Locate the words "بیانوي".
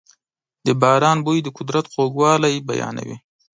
2.67-3.15